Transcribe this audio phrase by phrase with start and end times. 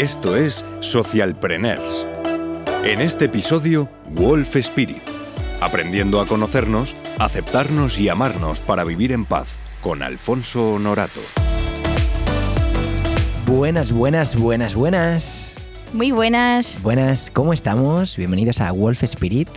[0.00, 2.08] Esto es Socialpreneurs.
[2.84, 5.02] En este episodio, Wolf Spirit.
[5.60, 11.20] Aprendiendo a conocernos, aceptarnos y amarnos para vivir en paz, con Alfonso Honorato.
[13.44, 15.56] Buenas, buenas, buenas, buenas.
[15.92, 16.80] Muy buenas.
[16.82, 18.16] Buenas, ¿cómo estamos?
[18.16, 19.50] Bienvenidos a Wolf Spirit.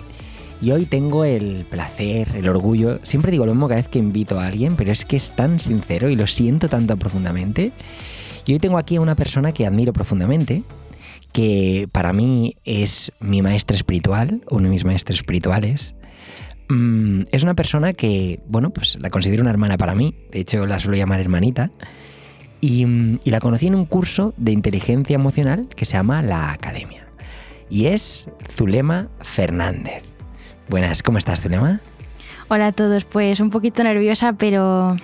[0.61, 4.37] Y hoy tengo el placer, el orgullo, siempre digo lo mismo cada vez que invito
[4.37, 7.71] a alguien, pero es que es tan sincero y lo siento tanto profundamente.
[8.45, 10.63] Y hoy tengo aquí a una persona que admiro profundamente,
[11.31, 15.95] que para mí es mi maestra espiritual, uno de mis maestros espirituales.
[16.69, 20.65] Mm, es una persona que, bueno, pues la considero una hermana para mí, de hecho
[20.65, 21.71] la suelo llamar hermanita.
[22.59, 22.85] Y,
[23.23, 27.05] y la conocí en un curso de inteligencia emocional que se llama La Academia.
[27.69, 30.03] Y es Zulema Fernández.
[30.69, 31.81] Buenas, ¿cómo estás, Zulema?
[32.47, 34.95] Hola a todos, pues un poquito nerviosa, pero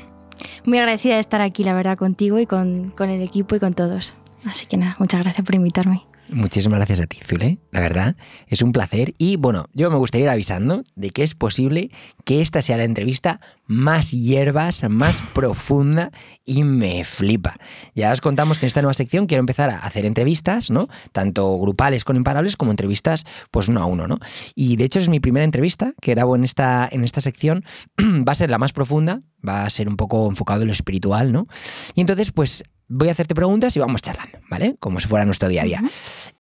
[0.65, 3.73] muy agradecida de estar aquí, la verdad, contigo y con, con el equipo y con
[3.73, 4.13] todos.
[4.45, 6.08] Así que nada, muchas gracias por invitarme.
[6.31, 7.59] Muchísimas gracias a ti, Zule.
[7.71, 8.15] La verdad,
[8.47, 9.15] es un placer.
[9.17, 11.89] Y bueno, yo me gustaría ir avisando de que es posible
[12.23, 16.11] que esta sea la entrevista más hierbas, más profunda
[16.45, 17.55] y me flipa.
[17.95, 20.87] Ya os contamos que en esta nueva sección quiero empezar a hacer entrevistas, ¿no?
[21.11, 24.19] Tanto grupales con imparables como entrevistas, pues uno a uno, ¿no?
[24.55, 27.63] Y de hecho es mi primera entrevista que grabo en esta, en esta sección.
[28.27, 31.31] Va a ser la más profunda, va a ser un poco enfocado en lo espiritual,
[31.31, 31.47] ¿no?
[31.95, 34.75] Y entonces, pues voy a hacerte preguntas y vamos charlando, ¿vale?
[34.79, 35.83] Como si fuera nuestro día a día.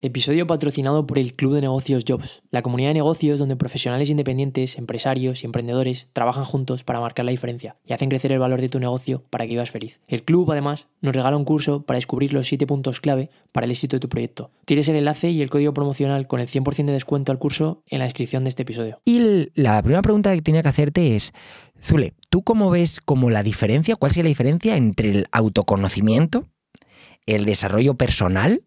[0.00, 4.78] Episodio patrocinado por el Club de Negocios Jobs, la comunidad de negocios donde profesionales independientes,
[4.78, 8.70] empresarios y emprendedores trabajan juntos para marcar la diferencia y hacen crecer el valor de
[8.70, 10.00] tu negocio para que vivas feliz.
[10.08, 13.70] El club, además, nos regala un curso para descubrir los 7 puntos clave para el
[13.70, 14.50] éxito de tu proyecto.
[14.64, 17.98] Tienes el enlace y el código promocional con el 100% de descuento al curso en
[17.98, 19.00] la descripción de este episodio.
[19.04, 21.32] Y la primera pregunta que tenía que hacerte es,
[21.82, 26.48] Zule, ¿tú cómo ves como la diferencia, cuál sería la diferencia entre el autoconocimiento,
[27.26, 28.64] el desarrollo personal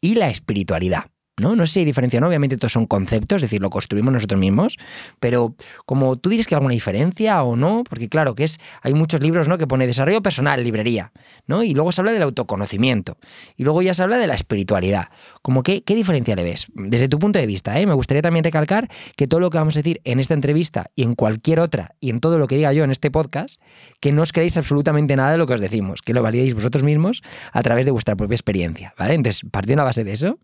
[0.00, 1.10] y la espiritualidad?
[1.38, 1.54] ¿No?
[1.54, 2.28] No sé si hay diferencia, ¿no?
[2.28, 4.78] Obviamente todos son conceptos, es decir, lo construimos nosotros mismos,
[5.20, 8.94] pero como tú dices que hay alguna diferencia o no, porque claro, que es, hay
[8.94, 9.58] muchos libros, ¿no?
[9.58, 11.12] Que pone desarrollo personal, librería,
[11.46, 11.62] ¿no?
[11.62, 13.18] Y luego se habla del autoconocimiento,
[13.56, 15.08] y luego ya se habla de la espiritualidad.
[15.42, 16.68] Como que, ¿qué diferencia le ves?
[16.74, 17.86] Desde tu punto de vista, ¿eh?
[17.86, 21.02] Me gustaría también recalcar que todo lo que vamos a decir en esta entrevista y
[21.02, 23.60] en cualquier otra, y en todo lo que diga yo en este podcast,
[24.00, 26.82] que no os creéis absolutamente nada de lo que os decimos, que lo validéis vosotros
[26.82, 27.22] mismos
[27.52, 29.14] a través de vuestra propia experiencia, ¿vale?
[29.14, 30.38] Entonces, partiendo a base de eso,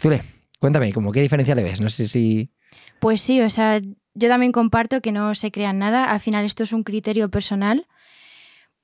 [0.00, 0.22] Zule,
[0.58, 1.80] cuéntame, ¿cómo qué diferencia le ves?
[1.80, 2.50] No sé si...
[3.00, 3.80] Pues sí, o sea,
[4.14, 6.10] yo también comparto que no se crean nada.
[6.10, 7.86] Al final esto es un criterio personal.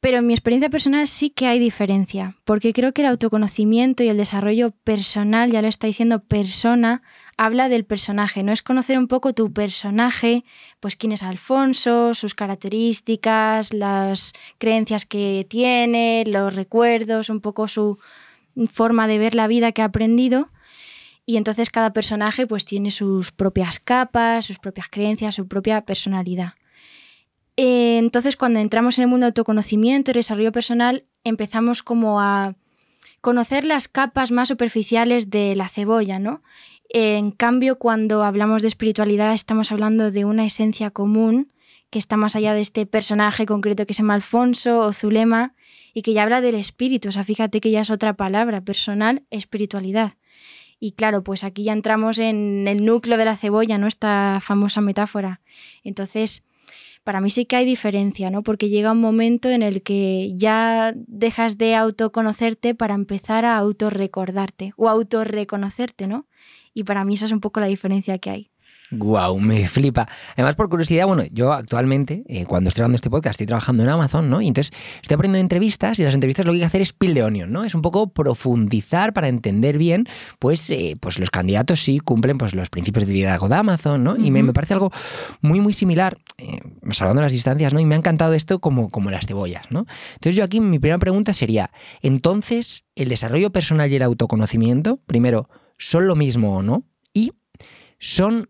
[0.00, 4.08] Pero en mi experiencia personal sí que hay diferencia, porque creo que el autoconocimiento y
[4.08, 7.02] el desarrollo personal, ya lo está diciendo persona,
[7.36, 10.42] habla del personaje, no es conocer un poco tu personaje,
[10.80, 17.98] pues quién es Alfonso, sus características, las creencias que tiene, los recuerdos, un poco su
[18.72, 20.48] forma de ver la vida que ha aprendido,
[21.26, 26.54] y entonces cada personaje pues tiene sus propias capas, sus propias creencias, su propia personalidad.
[27.56, 32.54] Eh, entonces cuando entramos en el mundo de autoconocimiento y desarrollo personal empezamos como a
[33.20, 36.42] conocer las capas más superficiales de la cebolla, ¿no?
[36.92, 41.52] En cambio, cuando hablamos de espiritualidad estamos hablando de una esencia común
[41.90, 45.54] que está más allá de este personaje concreto que se llama Alfonso o Zulema
[45.92, 47.08] y que ya habla del espíritu.
[47.08, 50.14] O sea, fíjate que ya es otra palabra, personal, espiritualidad.
[50.80, 53.86] Y claro, pues aquí ya entramos en el núcleo de la cebolla, ¿no?
[53.86, 55.42] Esta famosa metáfora.
[55.84, 56.42] Entonces,
[57.04, 58.42] para mí sí que hay diferencia, ¿no?
[58.42, 64.72] Porque llega un momento en el que ya dejas de autoconocerte para empezar a autorrecordarte
[64.76, 66.26] o autorreconocerte, ¿no?
[66.72, 68.49] Y para mí esa es un poco la diferencia que hay.
[68.90, 70.08] Guau, me flipa.
[70.34, 73.88] Además, por curiosidad, bueno, yo actualmente, eh, cuando estoy grabando este podcast, estoy trabajando en
[73.88, 74.40] Amazon, ¿no?
[74.40, 77.14] Y entonces estoy aprendiendo entrevistas y las entrevistas lo que hay que hacer es peel
[77.14, 77.64] de onion, ¿no?
[77.64, 80.08] Es un poco profundizar para entender bien,
[80.38, 84.16] pues, eh, pues los candidatos sí cumplen pues, los principios de liderazgo de Amazon, ¿no?
[84.16, 84.90] Y me, me, parece algo
[85.40, 87.80] muy, muy similar, eh, salvando las distancias, ¿no?
[87.80, 89.86] Y me ha encantado esto como, como las cebollas, ¿no?
[90.14, 91.70] Entonces yo aquí mi primera pregunta sería,
[92.02, 95.48] entonces, ¿el desarrollo personal y el autoconocimiento, primero,
[95.78, 96.84] son lo mismo o no?
[97.14, 97.32] Y
[97.98, 98.48] son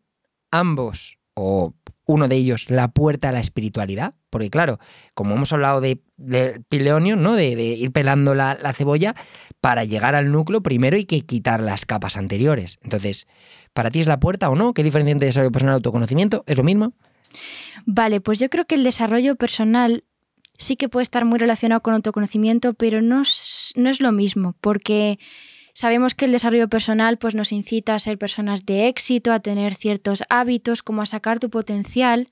[0.50, 1.74] ambos o
[2.06, 4.78] uno de ellos la puerta a la espiritualidad, porque claro,
[5.14, 7.34] como hemos hablado de, de pileonio, ¿no?
[7.34, 9.14] De, ir pelando la, la, cebolla,
[9.60, 12.78] para llegar al núcleo primero hay que quitar las capas anteriores.
[12.82, 13.26] Entonces,
[13.72, 14.74] ¿para ti es la puerta o no?
[14.74, 16.42] ¿Qué diferencia entre desarrollo personal y autoconocimiento?
[16.46, 16.94] ¿Es lo mismo?
[17.86, 20.04] Vale, pues yo creo que el desarrollo personal
[20.58, 24.54] sí que puede estar muy relacionado con autoconocimiento, pero no es, no es lo mismo,
[24.60, 25.18] porque
[25.80, 29.74] Sabemos que el desarrollo personal pues, nos incita a ser personas de éxito, a tener
[29.74, 32.28] ciertos hábitos, como a sacar tu potencial,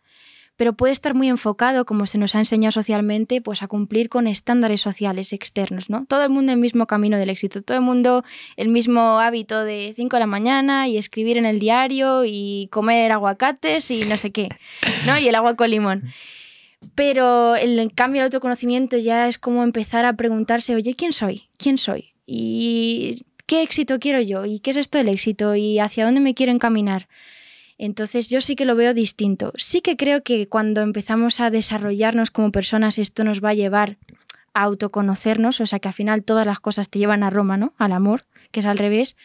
[0.57, 4.27] pero puede estar muy enfocado, como se nos ha enseñado socialmente, pues a cumplir con
[4.27, 6.05] estándares sociales externos, ¿no?
[6.05, 8.23] Todo el mundo el mismo camino del éxito, todo el mundo
[8.59, 13.13] el mismo hábito de 5 de la mañana y escribir en el diario y comer
[13.13, 14.51] aguacates y no sé qué,
[15.07, 15.17] ¿no?
[15.19, 16.03] Y el agua con limón.
[16.95, 21.49] Pero el cambio del autoconocimiento ya es como empezar a preguntarse, oye, ¿quién soy?
[21.57, 22.13] ¿Quién soy?
[22.27, 24.45] ¿Y qué éxito quiero yo?
[24.45, 25.57] ¿Y qué es esto el éxito?
[25.57, 27.09] ¿Y hacia dónde me quiero encaminar?
[27.79, 29.53] Entonces yo sí que lo veo distinto.
[29.57, 33.97] Sí que creo que cuando empezamos a desarrollarnos como personas esto nos va a llevar
[34.53, 37.73] a autoconocernos, o sea que al final todas las cosas te llevan a Roma, ¿no?
[37.79, 39.17] Al amor, que es al revés.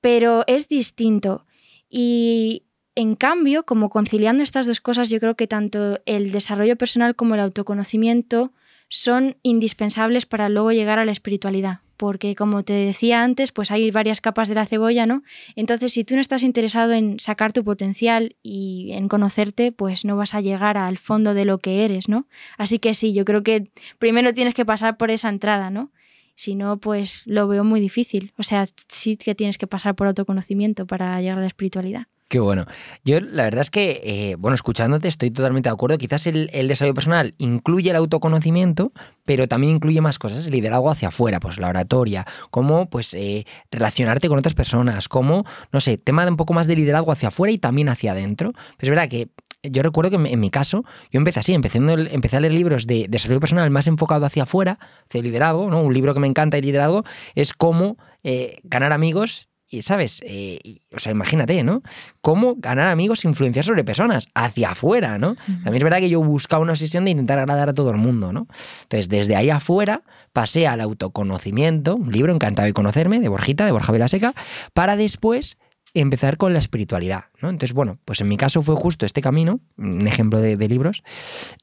[0.00, 1.44] Pero es distinto.
[1.90, 2.62] Y
[2.94, 7.34] en cambio, como conciliando estas dos cosas, yo creo que tanto el desarrollo personal como
[7.34, 8.52] el autoconocimiento
[8.88, 13.90] son indispensables para luego llegar a la espiritualidad porque como te decía antes, pues hay
[13.90, 15.22] varias capas de la cebolla, ¿no?
[15.56, 20.16] Entonces, si tú no estás interesado en sacar tu potencial y en conocerte, pues no
[20.16, 22.26] vas a llegar al fondo de lo que eres, ¿no?
[22.58, 25.90] Así que sí, yo creo que primero tienes que pasar por esa entrada, ¿no?
[26.34, 28.32] Si no, pues lo veo muy difícil.
[28.38, 32.06] O sea, sí que tienes que pasar por autoconocimiento para llegar a la espiritualidad.
[32.28, 32.66] Qué bueno.
[33.04, 35.98] Yo la verdad es que, eh, bueno, escuchándote estoy totalmente de acuerdo.
[35.98, 38.92] Quizás el, desarrollo personal incluye el autoconocimiento,
[39.24, 43.46] pero también incluye más cosas, el liderazgo hacia afuera, pues la oratoria, cómo pues eh,
[43.70, 47.28] relacionarte con otras personas, cómo, no sé, tema de un poco más de liderazgo hacia
[47.28, 48.52] afuera y también hacia adentro.
[48.80, 49.28] es verdad que
[49.70, 53.40] yo recuerdo que en mi caso, yo empecé así, empecé, a leer libros de desarrollo
[53.40, 54.78] personal más enfocado hacia afuera,
[55.08, 55.82] hacia el liderazgo, ¿no?
[55.82, 60.20] Un libro que me encanta de liderazgo es cómo eh, ganar amigos y, ¿sabes?
[60.24, 60.58] Eh,
[60.94, 61.82] o sea, imagínate, ¿no?
[62.20, 65.36] Cómo ganar amigos e influenciar sobre personas hacia afuera, ¿no?
[65.46, 68.32] También es verdad que yo buscaba una sesión de intentar agradar a todo el mundo,
[68.32, 68.46] ¿no?
[68.82, 70.02] Entonces, desde ahí afuera
[70.32, 74.34] pasé al autoconocimiento, un libro encantado de conocerme, de Borjita, de Borja Velaseca,
[74.74, 75.56] para después
[75.94, 77.50] empezar con la espiritualidad, ¿no?
[77.50, 81.02] Entonces, bueno, pues en mi caso fue justo este camino, un ejemplo de, libros.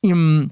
[0.01, 0.49] Y, mm,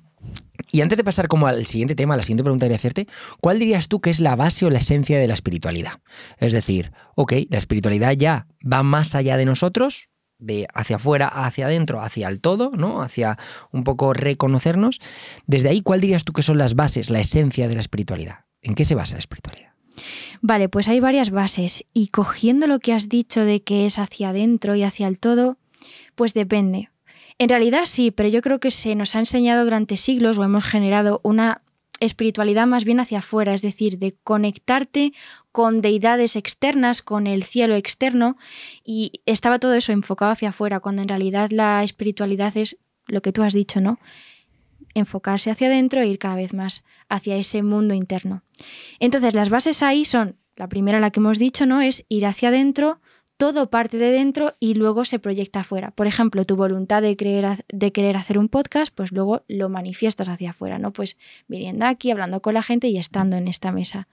[0.71, 3.07] y, antes de pasar como al siguiente tema, a la siguiente pregunta quería hacerte,
[3.39, 6.01] ¿cuál dirías tú que es la base o la esencia de la espiritualidad?
[6.37, 11.67] Es decir, ok, la espiritualidad ya va más allá de nosotros, de hacia afuera, hacia
[11.67, 13.01] adentro, hacia el todo, ¿no?
[13.01, 13.37] Hacia
[13.71, 14.99] un poco reconocernos.
[15.47, 18.45] Desde ahí, ¿cuál dirías tú que son las bases, la esencia de la espiritualidad?
[18.61, 19.73] ¿En qué se basa la espiritualidad?
[20.41, 24.29] Vale, pues hay varias bases y cogiendo lo que has dicho de que es hacia
[24.29, 25.57] adentro y hacia el todo,
[26.15, 26.89] pues depende.
[27.37, 30.65] En realidad sí, pero yo creo que se nos ha enseñado durante siglos o hemos
[30.65, 31.61] generado una
[31.99, 35.13] espiritualidad más bien hacia afuera, es decir, de conectarte
[35.51, 38.37] con deidades externas, con el cielo externo,
[38.83, 43.33] y estaba todo eso enfocado hacia afuera, cuando en realidad la espiritualidad es lo que
[43.33, 43.99] tú has dicho, ¿no?
[44.93, 48.43] Enfocarse hacia adentro e ir cada vez más hacia ese mundo interno.
[48.99, 51.81] Entonces, las bases ahí son, la primera, la que hemos dicho, ¿no?
[51.81, 52.99] Es ir hacia adentro,
[53.37, 55.91] todo parte de dentro y luego se proyecta afuera.
[55.91, 57.15] Por ejemplo, tu voluntad de,
[57.69, 60.91] de querer hacer un podcast, pues luego lo manifiestas hacia afuera, ¿no?
[60.91, 64.09] Pues viniendo aquí, hablando con la gente y estando en esta mesa.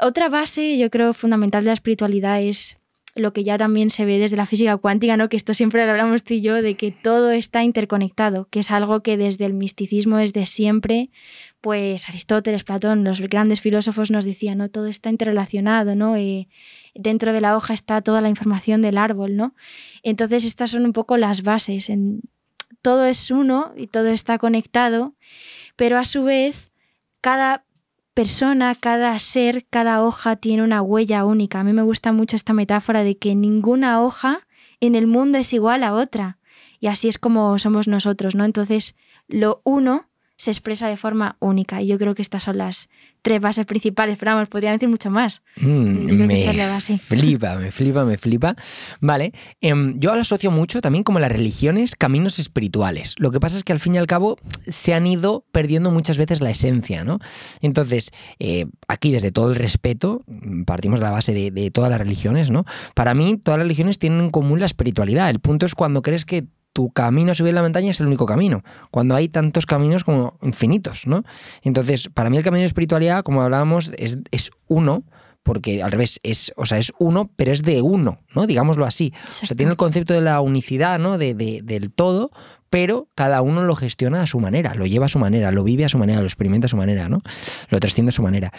[0.00, 2.79] Otra base, yo creo, fundamental de la espiritualidad es
[3.14, 5.28] lo que ya también se ve desde la física cuántica, ¿no?
[5.28, 8.70] que esto siempre lo hablamos tú y yo, de que todo está interconectado, que es
[8.70, 11.10] algo que desde el misticismo, desde siempre,
[11.60, 14.68] pues Aristóteles, Platón, los grandes filósofos nos decían, ¿no?
[14.68, 16.16] todo está interrelacionado, ¿no?
[16.16, 16.48] Eh,
[16.94, 19.54] dentro de la hoja está toda la información del árbol, ¿no?
[20.02, 22.22] Entonces estas son un poco las bases, en,
[22.82, 25.14] todo es uno y todo está conectado,
[25.76, 26.72] pero a su vez
[27.20, 27.64] cada
[28.14, 31.60] persona, cada ser, cada hoja tiene una huella única.
[31.60, 34.46] A mí me gusta mucho esta metáfora de que ninguna hoja
[34.80, 36.38] en el mundo es igual a otra.
[36.80, 38.44] Y así es como somos nosotros, ¿no?
[38.44, 38.94] Entonces,
[39.28, 40.09] lo uno
[40.40, 41.82] se expresa de forma única.
[41.82, 42.88] Y yo creo que estas son las
[43.20, 45.42] tres bases principales, pero vamos, podría decir mucho más.
[45.56, 46.46] Mm, me
[46.98, 48.56] flipa, me flipa, me flipa.
[49.02, 53.16] Vale, em, yo lo asocio mucho también como las religiones, caminos espirituales.
[53.18, 56.16] Lo que pasa es que al fin y al cabo se han ido perdiendo muchas
[56.16, 57.18] veces la esencia, ¿no?
[57.60, 60.24] Entonces, eh, aquí desde todo el respeto,
[60.64, 62.64] partimos de la base de, de todas las religiones, ¿no?
[62.94, 65.28] Para mí, todas las religiones tienen en común la espiritualidad.
[65.28, 68.26] El punto es cuando crees que tu camino a subir la montaña es el único
[68.26, 71.24] camino, cuando hay tantos caminos como infinitos, ¿no?
[71.62, 75.04] Entonces, para mí el camino de espiritualidad, como hablábamos, es, es uno,
[75.42, 78.46] porque al revés, es, o sea, es uno, pero es de uno, ¿no?
[78.46, 79.12] Digámoslo así.
[79.26, 81.18] O sea, tiene el concepto de la unicidad, ¿no?
[81.18, 82.30] De, del todo,
[82.70, 85.84] pero cada uno lo gestiona a su manera, lo lleva a su manera, lo vive
[85.84, 87.20] a su manera, lo experimenta a su manera, ¿no?
[87.68, 88.52] Lo trasciende a su manera.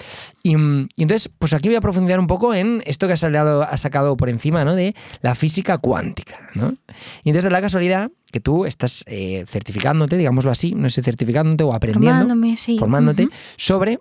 [0.44, 4.18] Y, entonces, pues aquí voy a profundizar un poco en esto que has, sacado, sacado
[4.18, 4.76] por encima, ¿no?
[4.76, 6.76] De la física cuántica, ¿no?
[7.24, 11.64] Y entonces, de la casualidad que tú estás eh, certificándote, digámoslo así, no sé, certificándote
[11.64, 12.36] o aprendiendo,
[12.80, 14.00] formándote sobre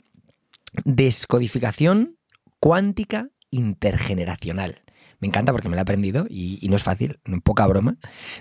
[0.85, 2.17] descodificación
[2.59, 4.83] cuántica intergeneracional.
[5.21, 7.97] Me encanta porque me la he aprendido y, y no es fácil, poca broma.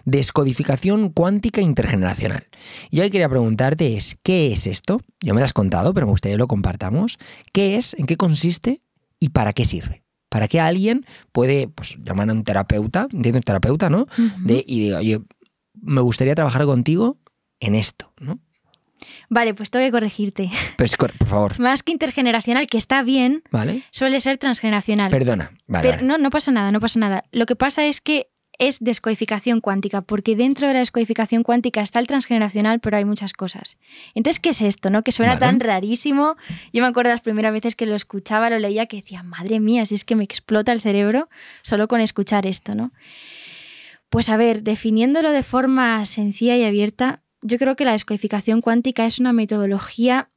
[0.06, 2.48] Descodificación cuántica intergeneracional.
[2.90, 5.02] Y yo quería preguntarte es, ¿qué es esto?
[5.22, 7.18] Ya me lo has contado, pero me gustaría que lo compartamos.
[7.52, 7.94] ¿Qué es?
[7.96, 8.82] ¿En qué consiste?
[9.20, 10.04] ¿Y para qué sirve?
[10.30, 14.08] ¿Para qué alguien puede pues, llamar a un terapeuta, entiendo, un terapeuta, ¿no?
[14.38, 15.20] de, y diga, oye,
[15.74, 17.18] me gustaría trabajar contigo
[17.60, 18.40] en esto, ¿no?
[19.30, 20.50] Vale, pues tengo que corregirte.
[20.78, 21.60] Pues, por favor.
[21.60, 23.82] Más que intergeneracional, que está bien, ¿Vale?
[23.92, 25.10] suele ser transgeneracional.
[25.12, 25.52] Perdona.
[25.68, 26.08] Vale, Pero vale.
[26.08, 27.24] no, no pasa nada, no pasa nada.
[27.32, 28.28] Lo que pasa es que
[28.58, 33.32] es descodificación cuántica, porque dentro de la descodificación cuántica está el transgeneracional, pero hay muchas
[33.32, 33.78] cosas.
[34.16, 34.90] Entonces, ¿qué es esto?
[34.90, 35.02] ¿No?
[35.02, 35.40] Que suena Vale.
[35.40, 36.36] tan rarísimo.
[36.74, 39.86] Yo me acuerdo las primeras veces que lo escuchaba, lo leía, que decía, madre mía,
[39.86, 41.30] si es que me explota el cerebro
[41.62, 42.92] solo con escuchar esto, ¿no?
[44.10, 49.06] Pues a ver, definiéndolo de forma sencilla y abierta, yo creo que la descodificación cuántica
[49.06, 50.30] es una metodología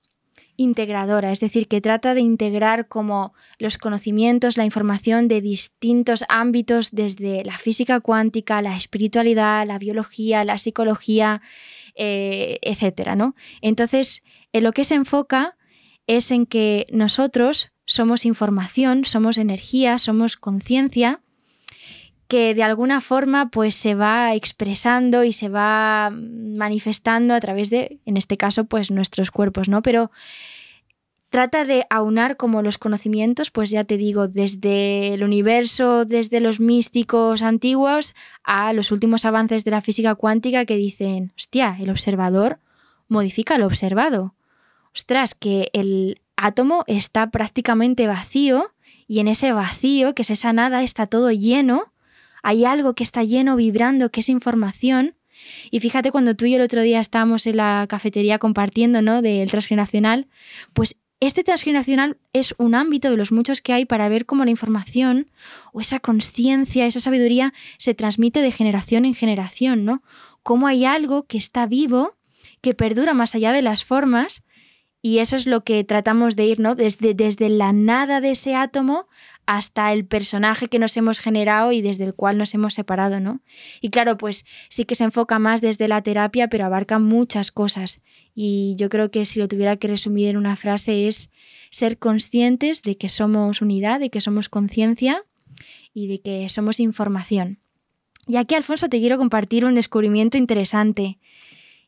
[0.56, 6.90] integradora, es decir, que trata de integrar como los conocimientos, la información de distintos ámbitos,
[6.92, 11.40] desde la física cuántica, la espiritualidad, la biología, la psicología,
[11.94, 13.34] eh, etcétera, ¿no?
[13.60, 15.56] Entonces, en lo que se enfoca
[16.06, 21.20] es en que nosotros somos información, somos energía, somos conciencia
[22.32, 27.98] que de alguna forma pues se va expresando y se va manifestando a través de,
[28.06, 29.82] en este caso, pues nuestros cuerpos, ¿no?
[29.82, 30.10] Pero
[31.28, 36.58] trata de aunar como los conocimientos, pues ya te digo, desde el universo, desde los
[36.58, 42.60] místicos antiguos a los últimos avances de la física cuántica que dicen, hostia, el observador
[43.08, 44.34] modifica lo observado.
[44.94, 48.72] Ostras, que el átomo está prácticamente vacío
[49.06, 51.91] y en ese vacío, que es esa nada, está todo lleno
[52.42, 55.14] hay algo que está lleno, vibrando, que es información.
[55.70, 59.22] Y fíjate, cuando tú y yo el otro día estábamos en la cafetería compartiendo, ¿no?
[59.22, 60.28] Del transgeneracional,
[60.72, 64.50] pues este transgeneracional es un ámbito de los muchos que hay para ver cómo la
[64.50, 65.30] información
[65.72, 70.02] o esa conciencia, esa sabiduría se transmite de generación en generación, ¿no?
[70.42, 72.16] Cómo hay algo que está vivo,
[72.60, 74.42] que perdura más allá de las formas,
[75.04, 76.76] y eso es lo que tratamos de ir, ¿no?
[76.76, 79.08] Desde, desde la nada de ese átomo
[79.46, 83.40] hasta el personaje que nos hemos generado y desde el cual nos hemos separado, ¿no?
[83.80, 88.00] Y claro, pues sí que se enfoca más desde la terapia, pero abarca muchas cosas.
[88.32, 91.32] Y yo creo que si lo tuviera que resumir en una frase es
[91.70, 95.24] ser conscientes de que somos unidad, de que somos conciencia
[95.92, 97.58] y de que somos información.
[98.28, 101.18] Y aquí, Alfonso, te quiero compartir un descubrimiento interesante.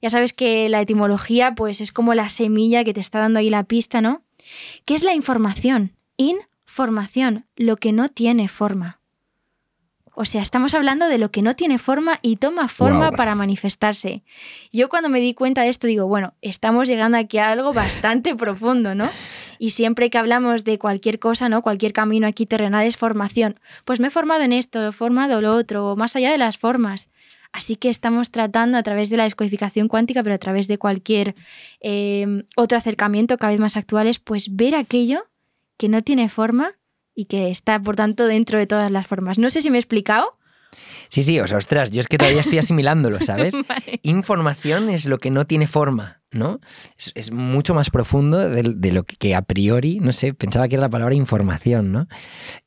[0.04, 3.48] Ya sabes que la etimología pues es como la semilla que te está dando ahí
[3.48, 4.20] la pista, ¿no?
[4.84, 5.92] ¿Qué es la información?
[6.18, 9.00] Información, lo que no tiene forma.
[10.14, 14.22] O sea, estamos hablando de lo que no tiene forma y toma forma para manifestarse.
[14.74, 18.34] Yo cuando me di cuenta de esto digo, bueno, estamos llegando aquí a algo bastante
[18.36, 19.08] profundo, ¿no?
[19.58, 21.62] Y siempre que hablamos de cualquier cosa, ¿no?
[21.62, 23.58] Cualquier camino aquí terrenal es formación.
[23.86, 27.08] Pues me he formado en esto, he formado lo otro, más allá de las formas.
[27.54, 31.36] Así que estamos tratando a través de la descodificación cuántica, pero a través de cualquier
[31.80, 35.24] eh, otro acercamiento cada vez más actuales, pues ver aquello
[35.76, 36.72] que no tiene forma
[37.14, 39.38] y que está, por tanto, dentro de todas las formas.
[39.38, 40.36] No sé si me he explicado.
[41.08, 43.54] Sí, sí, o sea, ostras, yo es que todavía estoy asimilándolo, ¿sabes?
[43.68, 44.00] Vale.
[44.02, 46.60] Información es lo que no tiene forma, ¿no?
[47.14, 50.90] Es, mucho más profundo de, lo que a priori, no sé, pensaba que era la
[50.90, 52.06] palabra información, ¿no?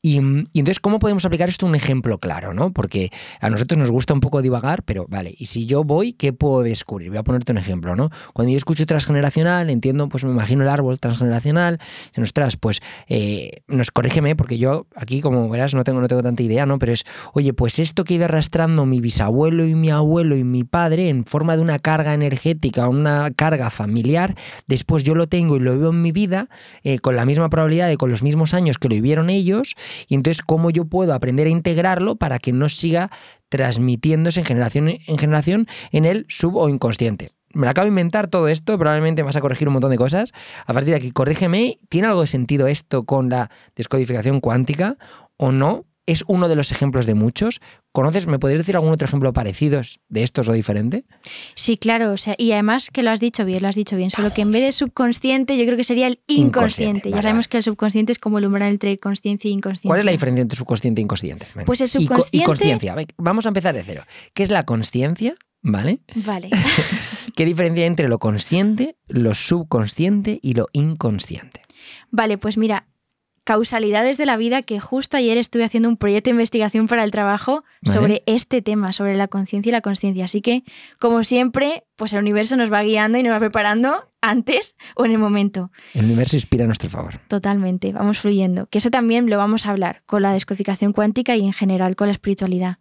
[0.02, 2.72] Y, entonces, ¿cómo podemos aplicar esto un ejemplo claro, ¿no?
[2.72, 3.10] Porque
[3.40, 6.62] a nosotros nos gusta un poco divagar, pero vale, y si yo voy, ¿qué puedo
[6.62, 7.10] descubrir?
[7.10, 8.10] Voy a ponerte un ejemplo, ¿no?
[8.32, 11.78] Cuando yo escucho transgeneracional, entiendo, pues me imagino el árbol transgeneracional,
[12.16, 16.22] y, ostras, pues eh, nos corrígeme, porque yo aquí, como verás, no tengo, no tengo
[16.22, 16.78] tanta idea, ¿no?
[16.78, 20.44] Pero es, oye, pues esto que ha ido arrastrando mi bisabuelo y mi abuelo y
[20.44, 24.34] mi padre en forma de una carga energética, una carga familiar,
[24.66, 26.48] después yo lo tengo y lo vivo en mi vida
[26.82, 29.74] eh, con la misma probabilidad de con los mismos años que lo vivieron ellos,
[30.08, 33.10] y entonces cómo yo puedo aprender a integrarlo para que no siga
[33.48, 37.30] transmitiéndose en generación en generación en el sub o inconsciente.
[37.54, 39.96] Me lo acabo de inventar todo esto, probablemente me vas a corregir un montón de
[39.96, 40.32] cosas.
[40.66, 44.98] A partir de aquí, corrígeme, ¿tiene algo de sentido esto con la descodificación cuántica
[45.38, 45.87] o no?
[46.08, 47.60] ¿Es uno de los ejemplos de muchos?
[47.92, 51.04] ¿Conoces, me podrías decir algún otro ejemplo parecido de estos o diferente?
[51.54, 54.10] Sí, claro, o sea, y además que lo has dicho bien, lo has dicho bien,
[54.10, 56.40] solo que en vez de subconsciente yo creo que sería el inconsciente.
[56.48, 57.50] Inconsciente, ya vale, sabemos vale.
[57.50, 59.88] que el subconsciente es como el umbral entre consciencia e inconsciencia.
[59.90, 61.46] ¿Cuál es la diferencia entre subconsciente e inconsciente?
[61.54, 61.66] Venga.
[61.66, 62.96] Pues el Y co- Y, subconsciente- consciencia.
[63.18, 64.04] Vamos a empezar de cero.
[64.32, 65.34] ¿Qué es la consciencia?
[65.60, 65.98] ¿Vale?
[66.14, 66.48] Vale.
[67.36, 71.62] ¿Qué diferencia hay entre lo consciente, lo subconsciente y lo inconsciente?
[72.10, 72.86] Vale, pues mira,
[73.48, 77.10] causalidades de la vida que justo ayer estuve haciendo un proyecto de investigación para el
[77.10, 77.98] trabajo Vale.
[77.98, 80.26] sobre este tema, sobre la conciencia y la consciencia.
[80.26, 80.64] Así que,
[80.98, 85.12] como siempre, pues el universo nos va guiando y nos va preparando antes o en
[85.12, 85.70] el momento.
[85.94, 87.20] El universo inspira a nuestro favor.
[87.26, 88.66] Totalmente, vamos fluyendo.
[88.66, 92.08] Que eso también lo vamos a hablar con la descodificación cuántica y en general con
[92.08, 92.76] la espiritualidad.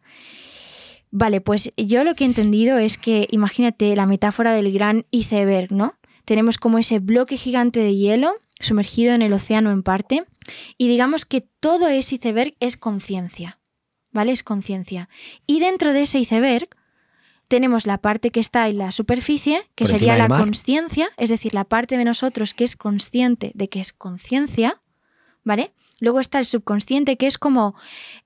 [1.12, 5.72] Vale, pues yo lo que he entendido es que imagínate la metáfora del gran iceberg,
[5.72, 5.94] ¿no?
[6.26, 10.26] Tenemos como ese bloque gigante de hielo sumergido en el océano en parte
[10.78, 13.60] y digamos que todo ese iceberg es conciencia,
[14.12, 14.32] ¿vale?
[14.32, 15.10] Es conciencia.
[15.46, 16.70] Y dentro de ese iceberg
[17.48, 21.54] tenemos la parte que está en la superficie, que Por sería la conciencia, es decir,
[21.54, 24.82] la parte de nosotros que es consciente de que es conciencia,
[25.44, 25.72] ¿vale?
[26.00, 27.76] Luego está el subconsciente, que es como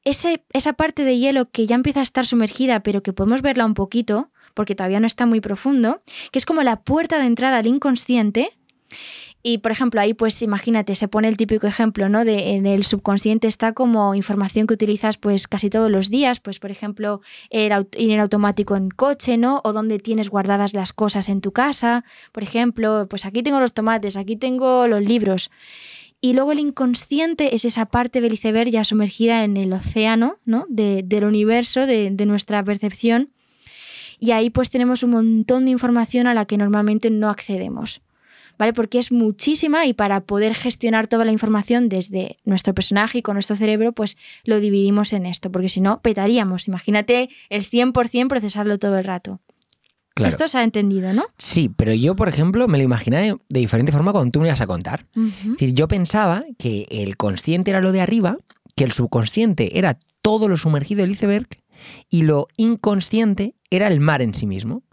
[0.04, 3.66] ese, esa parte de hielo que ya empieza a estar sumergida, pero que podemos verla
[3.66, 6.02] un poquito, porque todavía no está muy profundo,
[6.32, 8.52] que es como la puerta de entrada al inconsciente.
[9.44, 12.26] Y, por ejemplo, ahí, pues imagínate, se pone el típico ejemplo, ¿no?
[12.26, 16.60] De en el subconsciente está como información que utilizas, pues casi todos los días, pues,
[16.60, 19.62] por ejemplo, el ir en automático en coche, ¿no?
[19.64, 22.04] O donde tienes guardadas las cosas en tu casa.
[22.32, 25.50] Por ejemplo, pues aquí tengo los tomates, aquí tengo los libros.
[26.24, 30.68] Y luego el inconsciente es esa parte del iceberg ya sumergida en el océano, ¿no?
[30.70, 33.32] De- del universo, de, de nuestra percepción.
[34.20, 38.02] Y ahí pues tenemos un montón de información a la que normalmente no accedemos.
[38.62, 38.74] ¿Vale?
[38.74, 43.34] Porque es muchísima y para poder gestionar toda la información desde nuestro personaje y con
[43.34, 46.68] nuestro cerebro, pues lo dividimos en esto, porque si no, petaríamos.
[46.68, 49.40] Imagínate el 100% procesarlo todo el rato.
[50.14, 50.30] Claro.
[50.30, 51.26] Esto se ha entendido, ¿no?
[51.40, 54.48] Sí, pero yo, por ejemplo, me lo imaginé de, de diferente forma cuando tú me
[54.48, 55.08] ibas a contar.
[55.16, 58.38] Es decir, yo pensaba que el consciente era lo de arriba,
[58.76, 61.48] que el subconsciente era todo lo sumergido del iceberg
[62.12, 64.84] y lo inconsciente era el mar en sí mismo.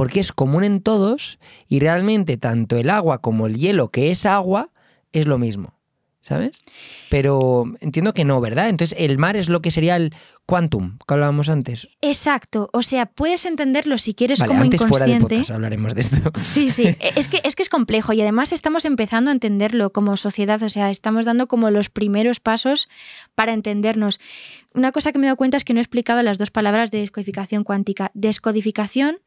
[0.00, 1.38] Porque es común en todos
[1.68, 4.70] y realmente tanto el agua como el hielo, que es agua,
[5.12, 5.74] es lo mismo.
[6.22, 6.60] ¿Sabes?
[7.08, 8.68] Pero entiendo que no, ¿verdad?
[8.68, 11.88] Entonces el mar es lo que sería el quantum que hablábamos antes.
[12.02, 12.68] Exacto.
[12.74, 15.36] O sea, puedes entenderlo si quieres Vale, como antes fuera del inconsciente.
[15.36, 16.16] podcast hablaremos de esto.
[16.42, 20.16] Sí, sí, es que, es que es complejo y además estamos empezando a entenderlo como
[20.16, 22.88] sociedad, o sea, estamos dando como los primeros pasos
[23.34, 24.20] para entendernos.
[24.74, 26.90] Una cosa que me he dado cuenta es que no he explicado las dos palabras
[26.90, 28.10] de descodificación cuántica.
[28.14, 29.18] Descodificación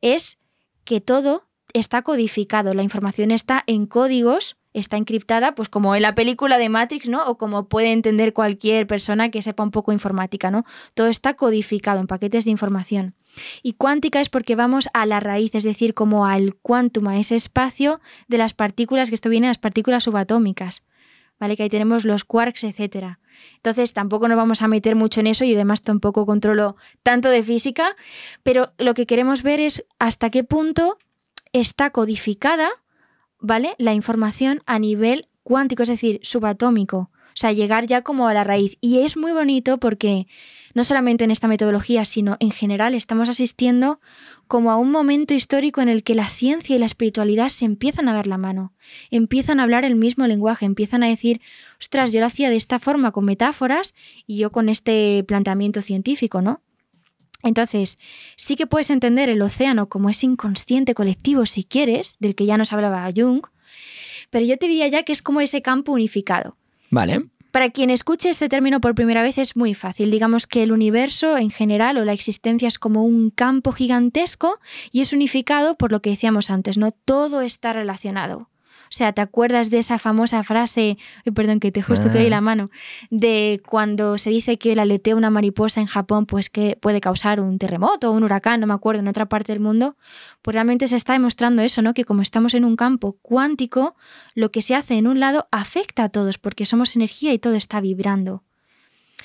[0.00, 0.38] es
[0.84, 6.14] que todo está codificado, la información está en códigos, está encriptada, pues como en la
[6.14, 7.24] película de Matrix, ¿no?
[7.26, 10.64] O como puede entender cualquier persona que sepa un poco informática, ¿no?
[10.94, 13.14] Todo está codificado en paquetes de información.
[13.62, 17.36] Y cuántica es porque vamos a la raíz, es decir, como al quantum, a ese
[17.36, 20.84] espacio de las partículas, que esto viene de las partículas subatómicas,
[21.38, 21.56] ¿vale?
[21.56, 23.18] Que ahí tenemos los quarks, etc.
[23.56, 27.42] Entonces tampoco nos vamos a meter mucho en eso y además tampoco controlo tanto de
[27.42, 27.96] física,
[28.42, 30.98] pero lo que queremos ver es hasta qué punto
[31.52, 32.68] está codificada,
[33.40, 33.74] ¿vale?
[33.78, 37.10] La información a nivel cuántico, es decir, subatómico.
[37.38, 38.76] O sea, llegar ya como a la raíz.
[38.80, 40.26] Y es muy bonito porque
[40.74, 44.00] no solamente en esta metodología, sino en general estamos asistiendo
[44.48, 48.08] como a un momento histórico en el que la ciencia y la espiritualidad se empiezan
[48.08, 48.72] a dar la mano,
[49.10, 51.40] empiezan a hablar el mismo lenguaje, empiezan a decir,
[51.80, 53.94] ostras, yo lo hacía de esta forma con metáforas
[54.26, 56.62] y yo con este planteamiento científico, ¿no?
[57.42, 57.98] Entonces,
[58.36, 62.56] sí que puedes entender el océano como ese inconsciente colectivo, si quieres, del que ya
[62.56, 63.42] nos hablaba Jung,
[64.30, 66.56] pero yo te diría ya que es como ese campo unificado.
[66.90, 67.26] Vale.
[67.50, 70.10] Para quien escuche este término por primera vez es muy fácil.
[70.10, 74.58] Digamos que el universo en general o la existencia es como un campo gigantesco
[74.92, 76.92] y es unificado por lo que decíamos antes, ¿no?
[76.92, 78.48] Todo está relacionado.
[78.88, 82.26] O sea, ¿te acuerdas de esa famosa frase, ay, perdón que te justo te doy
[82.26, 82.30] Ah.
[82.30, 82.70] la mano,
[83.10, 87.00] de cuando se dice que el aleteo de una mariposa en Japón pues que puede
[87.00, 89.96] causar un terremoto o un huracán, no me acuerdo, en otra parte del mundo?
[90.42, 91.94] Pues realmente se está demostrando eso, ¿no?
[91.94, 93.94] Que como estamos en un campo cuántico,
[94.34, 97.54] lo que se hace en un lado afecta a todos porque somos energía y todo
[97.54, 98.42] está vibrando.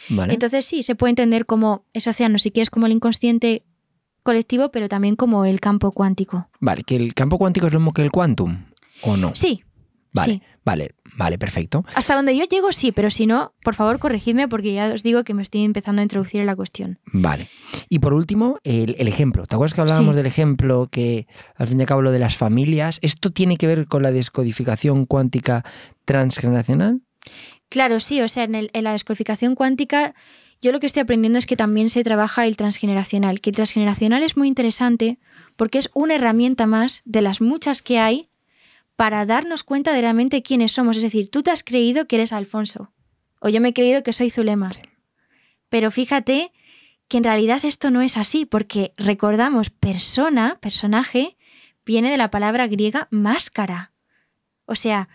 [0.09, 0.33] Vale.
[0.33, 3.63] Entonces sí, se puede entender como ese océano, si quieres, como el inconsciente
[4.23, 6.47] colectivo, pero también como el campo cuántico.
[6.59, 8.65] Vale, que el campo cuántico es lo mismo que el quantum,
[9.03, 9.31] ¿o no?
[9.35, 9.63] Sí,
[10.15, 10.41] Vale, sí.
[10.63, 11.83] vale, vale, perfecto.
[11.95, 15.23] Hasta donde yo llego, sí, pero si no, por favor, corregidme porque ya os digo
[15.23, 16.99] que me estoy empezando a introducir en la cuestión.
[17.11, 17.47] Vale.
[17.89, 19.47] Y por último, el, el ejemplo.
[19.47, 20.17] ¿Te acuerdas que hablábamos Sí.
[20.17, 22.99] del ejemplo que al fin y al cabo lo de las familias?
[23.01, 25.65] ¿Esto tiene que ver con la descodificación cuántica
[26.05, 27.01] transgeneracional?
[27.69, 30.13] Claro, sí, o sea, en, el- en la descodificación cuántica,
[30.61, 34.21] yo lo que estoy aprendiendo es que también se trabaja el transgeneracional, que el transgeneracional
[34.23, 35.17] es muy interesante
[35.55, 38.29] porque es una herramienta más de las muchas que hay
[38.95, 40.97] para darnos cuenta de realmente quiénes somos.
[40.97, 42.93] Es decir, tú te has creído que eres Alfonso,
[43.39, 44.69] o yo me he creído que soy Zulema.
[45.69, 46.51] Pero fíjate
[47.07, 51.37] que en realidad esto no es así, porque recordamos, persona, personaje,
[51.85, 53.91] viene de la palabra griega máscara.
[54.65, 55.09] O sea,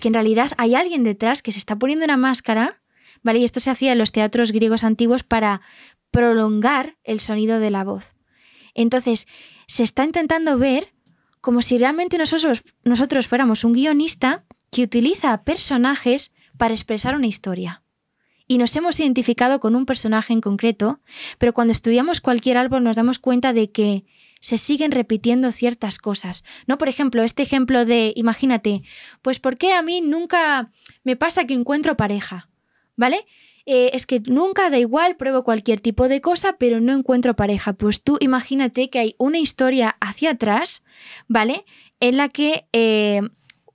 [0.00, 2.82] que en realidad hay alguien detrás que se está poniendo una máscara,
[3.22, 3.38] ¿vale?
[3.38, 5.60] Y esto se hacía en los teatros griegos antiguos para
[6.10, 8.14] prolongar el sonido de la voz.
[8.74, 9.26] Entonces,
[9.66, 10.92] se está intentando ver
[11.40, 17.82] como si realmente nosotros, nosotros fuéramos un guionista que utiliza personajes para expresar una historia.
[18.46, 21.00] Y nos hemos identificado con un personaje en concreto,
[21.38, 24.04] pero cuando estudiamos cualquier árbol nos damos cuenta de que
[24.40, 26.42] se siguen repitiendo ciertas cosas.
[26.66, 26.76] ¿No?
[26.78, 28.82] Por ejemplo, este ejemplo de, imagínate,
[29.22, 30.72] pues ¿por qué a mí nunca
[31.04, 32.48] me pasa que encuentro pareja?
[32.96, 33.24] ¿Vale?
[33.66, 37.72] Eh, es que nunca da igual, pruebo cualquier tipo de cosa, pero no encuentro pareja.
[37.72, 40.84] Pues tú imagínate que hay una historia hacia atrás,
[41.28, 41.64] ¿vale?
[42.00, 43.20] En la que eh,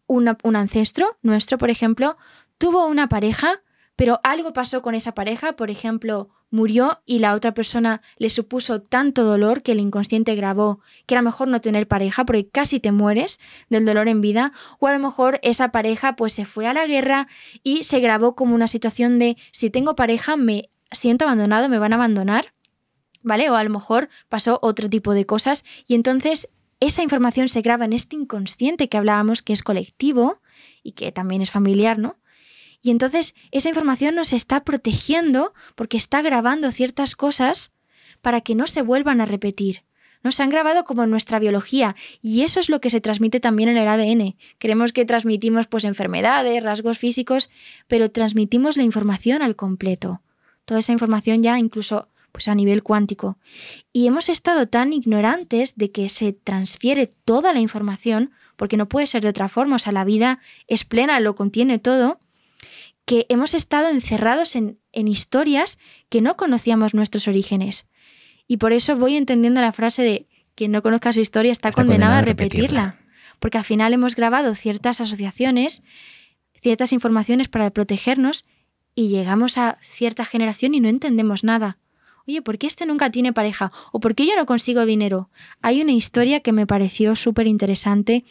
[0.07, 2.17] un ancestro nuestro, por ejemplo,
[2.57, 3.61] tuvo una pareja,
[3.95, 8.81] pero algo pasó con esa pareja, por ejemplo, murió y la otra persona le supuso
[8.81, 12.93] tanto dolor que el inconsciente grabó que era mejor no tener pareja porque casi te
[12.93, 13.39] mueres
[13.69, 16.87] del dolor en vida, o a lo mejor esa pareja pues se fue a la
[16.87, 17.27] guerra
[17.61, 21.91] y se grabó como una situación de si tengo pareja me siento abandonado, me van
[21.91, 22.53] a abandonar,
[23.21, 23.49] ¿vale?
[23.49, 27.83] O a lo mejor pasó otro tipo de cosas y entonces esa información se graba
[27.83, 30.39] en este inconsciente que hablábamos que es colectivo
[30.83, 32.15] y que también es familiar, ¿no?
[32.85, 37.73] Y entonces esa información nos está protegiendo porque está grabando ciertas cosas
[38.21, 39.81] para que no se vuelvan a repetir.
[40.21, 43.69] Nos han grabado como en nuestra biología y eso es lo que se transmite también
[43.69, 44.35] en el ADN.
[44.59, 47.49] Creemos que transmitimos pues enfermedades, rasgos físicos,
[47.87, 50.21] pero transmitimos la información al completo.
[50.65, 53.39] Toda esa información ya incluso pues a nivel cuántico.
[53.93, 59.07] Y hemos estado tan ignorantes de que se transfiere toda la información, porque no puede
[59.07, 62.19] ser de otra forma, o sea, la vida es plena, lo contiene todo,
[63.05, 65.77] que hemos estado encerrados en, historias
[66.09, 67.87] que no conocíamos nuestros orígenes.
[68.47, 72.13] Y por eso voy entendiendo la frase de quien no conozca su historia está, condenado,
[72.13, 72.99] a repetirla.
[73.39, 75.83] Porque al final hemos grabado ciertas asociaciones,
[76.61, 78.43] ciertas informaciones para protegernos
[78.95, 81.77] y llegamos a cierta generación y no entendemos nada.
[82.27, 83.71] Oye, ¿por qué este nunca tiene pareja?
[83.91, 85.29] ¿O por qué yo no consigo dinero?
[85.61, 88.25] Hay una historia que me pareció súper interesante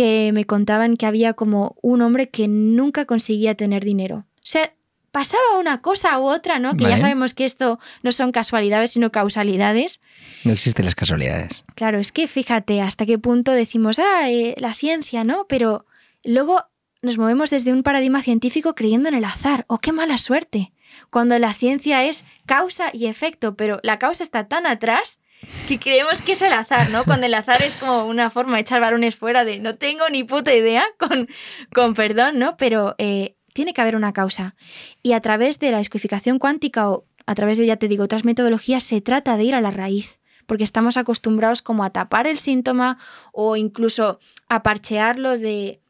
[0.00, 4.24] que me contaban que había como un hombre que nunca conseguía tener dinero.
[4.36, 4.72] O sea,
[5.10, 6.74] pasaba una cosa u otra, ¿no?
[6.74, 10.00] Que ya sabemos que esto no son casualidades, sino causalidades.
[10.42, 11.64] No existen las casualidades.
[11.74, 15.44] Claro, es que fíjate hasta qué punto decimos, ah, eh, la ciencia, ¿no?
[15.50, 15.84] Pero
[16.24, 16.64] luego
[17.02, 19.66] nos movemos desde un paradigma científico creyendo en el azar.
[19.68, 20.72] ¡Oh, qué mala suerte!
[21.10, 25.20] Cuando la ciencia es causa y efecto, pero la causa está tan atrás
[25.68, 27.04] que creemos que es el azar, ¿no?
[27.04, 30.24] Cuando el azar es como una forma de echar varones fuera de no tengo ni
[30.24, 31.28] puta idea, con,
[31.72, 32.56] con perdón, ¿no?
[32.56, 34.54] Pero eh, tiene que haber una causa.
[35.02, 38.24] Y a través de la descodificación cuántica o a través de, ya te digo, otras
[38.24, 42.38] metodologías, se trata de ir a la raíz, porque estamos acostumbrados como a tapar el
[42.38, 42.98] síntoma
[43.32, 45.80] o incluso a parchearlo de,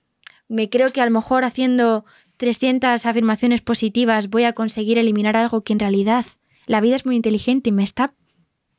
[0.48, 2.04] me creo que a lo mejor haciendo
[2.36, 6.26] 300 afirmaciones positivas voy a conseguir eliminar algo que en realidad
[6.66, 8.14] la vida es muy inteligente y me está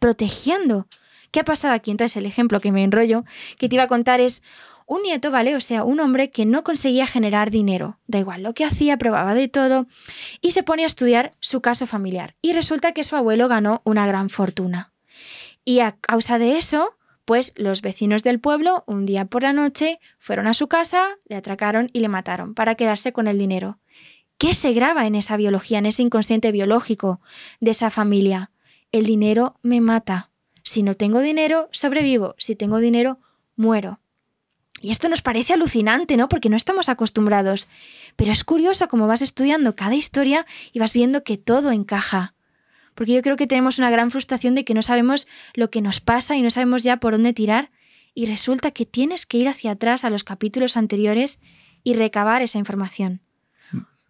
[0.02, 0.88] protegiendo.
[1.30, 1.92] ¿Qué ha pasado aquí?
[1.92, 3.24] Entonces el ejemplo que me enrollo,
[3.60, 4.42] que te iba a contar es
[4.88, 5.56] un nieto, ¿vale?
[5.56, 8.00] O sea, un hombre que no conseguía generar dinero.
[8.08, 9.86] Da igual lo que hacía, probaba de todo
[10.42, 12.34] y se pone a estudiar su caso familiar.
[12.42, 14.92] Y resulta que su abuelo ganó una gran fortuna.
[15.64, 20.00] Y a causa de eso, pues los vecinos del pueblo, un día por la noche,
[20.18, 23.78] fueron a su casa, le atracaron y le mataron para quedarse con el dinero.
[24.40, 27.22] ¿Qué se graba en esa biología, en ese inconsciente biológico
[27.60, 28.51] de esa familia?
[28.92, 30.32] El dinero me mata.
[30.64, 32.36] Si no tengo dinero, sobrevivo.
[32.38, 33.20] Si tengo dinero,
[33.56, 34.00] muero.
[34.82, 36.28] Y esto nos parece alucinante, ¿no?
[36.28, 37.68] Porque no estamos acostumbrados.
[38.16, 42.34] Pero es curioso cómo vas estudiando cada historia y vas viendo que todo encaja.
[42.96, 46.02] Porque yo creo que tenemos una gran frustración de que no sabemos lo que nos
[46.02, 47.72] pasa y no sabemos ya por dónde tirar.
[48.14, 51.40] Y resulta que tienes que ir hacia atrás a los capítulos anteriores
[51.84, 53.22] y recabar esa información.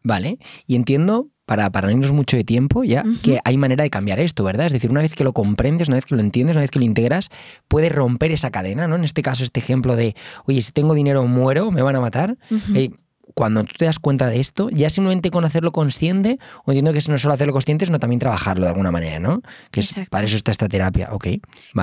[0.03, 3.89] Vale, y entiendo para, para no irnos mucho de tiempo ya, que hay manera de
[3.89, 4.67] cambiar esto, ¿verdad?
[4.67, 6.79] Es decir, una vez que lo comprendes, una vez que lo entiendes, una vez que
[6.79, 7.29] lo integras,
[7.67, 8.95] puedes romper esa cadena, ¿no?
[8.95, 12.37] En este caso, este ejemplo de, oye, si tengo dinero muero, me van a matar.
[12.73, 12.91] Eh,
[13.33, 16.99] cuando tú te das cuenta de esto, ya simplemente con hacerlo consciente, o entiendo que
[16.99, 19.41] es no solo hacerlo consciente, sino también trabajarlo de alguna manera, ¿no?
[19.71, 21.27] Que es, para eso está esta terapia, ok.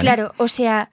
[0.01, 0.91] Claro, o sea,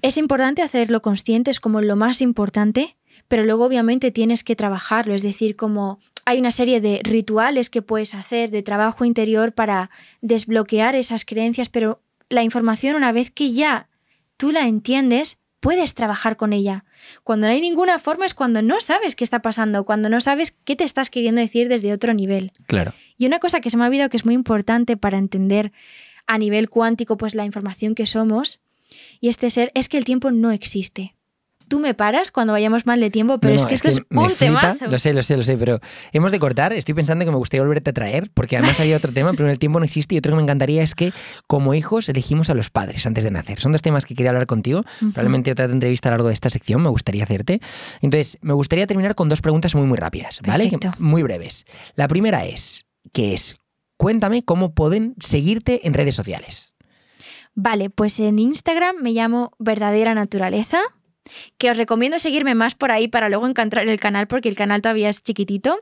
[0.00, 2.96] es importante hacerlo consciente, es como lo más importante,
[3.28, 7.82] pero luego obviamente tienes que trabajarlo, es decir, como hay una serie de rituales que
[7.82, 13.52] puedes hacer de trabajo interior para desbloquear esas creencias, pero la información una vez que
[13.52, 13.88] ya
[14.36, 16.84] tú la entiendes, puedes trabajar con ella.
[17.22, 20.56] Cuando no hay ninguna forma es cuando no sabes qué está pasando, cuando no sabes
[20.64, 22.52] qué te estás queriendo decir desde otro nivel.
[22.66, 22.92] Claro.
[23.16, 25.72] Y una cosa que se me ha olvidado que es muy importante para entender
[26.26, 28.60] a nivel cuántico pues la información que somos
[29.20, 31.15] y este ser es que el tiempo no existe.
[31.68, 34.30] Tú me paras cuando vayamos mal de tiempo, pero No, es que esto es un
[34.30, 34.86] flipa, temazo.
[34.86, 35.80] Lo sé, lo sé, lo sé, pero
[36.12, 36.72] hemos de cortar.
[36.72, 39.58] Estoy pensando que me gustaría volverte a traer, porque además había otro tema, pero el
[39.58, 40.14] tiempo no existe.
[40.14, 41.12] Y otro que me encantaría es que,
[41.46, 43.60] como hijos, elegimos a los padres antes de nacer.
[43.60, 44.84] Son dos temas que quería hablar contigo.
[44.98, 47.60] Probablemente otra entrevista a lo largo de esta sección me gustaría hacerte.
[48.00, 50.70] Entonces, me gustaría terminar con dos preguntas muy, muy rápidas, ¿vale?
[50.70, 50.92] Perfecto.
[50.98, 51.64] muy breves.
[51.94, 53.56] La primera es, ¿qué es?
[53.96, 56.74] Cuéntame cómo pueden seguirte en redes sociales.
[57.54, 60.78] Vale, pues en Instagram me llamo Verdadera Naturaleza,
[61.58, 64.82] que os recomiendo seguirme más por ahí para luego encontrar el canal porque el canal
[64.82, 65.80] todavía es chiquitito.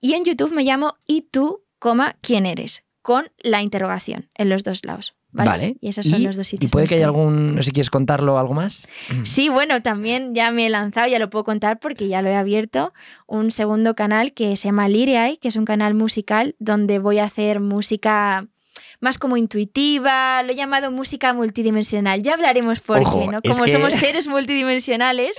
[0.00, 4.64] Y en YouTube me llamo y tú, coma, quién eres, con la interrogación en los
[4.64, 5.14] dos lados.
[5.34, 5.76] Vale.
[5.80, 6.70] Y esos son los dos sitios.
[6.70, 8.88] Y puede que haya algún, no sé si quieres contarlo algo más.
[9.24, 12.36] Sí, bueno, también ya me he lanzado, ya lo puedo contar porque ya lo he
[12.36, 12.92] abierto,
[13.26, 17.24] un segundo canal que se llama Lireai, que es un canal musical donde voy a
[17.24, 18.46] hacer música
[19.04, 22.22] más como intuitiva, lo he llamado música multidimensional.
[22.22, 23.38] Ya hablaremos por Ojo, qué, ¿no?
[23.48, 25.36] Como que- somos seres multidimensionales.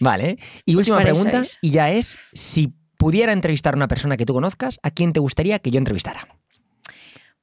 [0.00, 0.38] Vale.
[0.66, 1.58] Y Pues última pregunta, es.
[1.60, 5.20] y ya es, si pudiera entrevistar a una persona que tú conozcas, ¿a quién te
[5.20, 6.26] gustaría que yo entrevistara?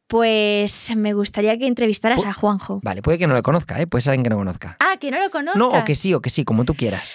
[0.08, 2.79] Pues me gustaría que entrevistaras Pu- a Juanjo.
[2.84, 3.86] Vale, puede que no lo conozca, ¿eh?
[3.86, 4.75] puede ser alguien que no conozca.
[4.79, 5.55] Ah, que no lo conozcas.
[5.60, 7.13] No, o que sí, o que sí, como tú quieras.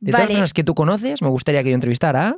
[0.00, 2.36] De todas las personas que tú conoces, me gustaría que yo entrevistara.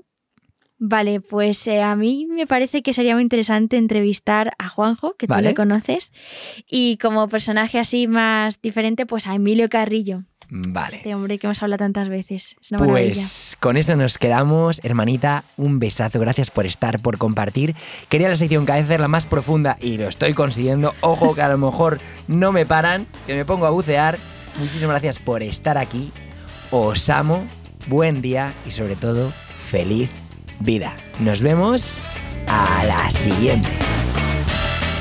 [0.78, 5.26] Vale, pues eh, a mí me parece que sería muy interesante entrevistar a Juanjo, que
[5.26, 5.42] Vale.
[5.42, 6.12] tú le conoces,
[6.68, 10.96] y como personaje así más diferente, pues a Emilio Carrillo, Vale.
[10.96, 12.56] este hombre que hemos hablado tantas veces.
[12.60, 13.14] Es una maravilla.
[13.14, 15.44] Pues con eso nos quedamos, hermanita.
[15.56, 17.74] Un besazo, gracias por estar, por compartir.
[18.10, 20.94] Quería la sección cada vez hacerla más profunda y lo estoy consiguiendo.
[21.00, 24.18] Ojo que a lo mejor no me paran, que me pongo a bucear.
[24.58, 26.12] Muchísimas gracias por estar aquí.
[26.70, 27.44] Os amo,
[27.86, 29.32] buen día y sobre todo,
[29.70, 30.10] feliz
[30.60, 30.94] vida.
[31.20, 32.00] Nos vemos
[32.46, 33.68] a la siguiente.